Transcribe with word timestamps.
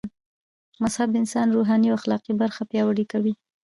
مذهب 0.81 1.07
د 1.11 1.15
انسان 1.21 1.47
روحاني 1.55 1.87
او 1.89 1.97
اخلاقي 1.99 2.33
برخه 2.41 2.61
پياوړي 2.69 3.05
کوي 3.11 3.33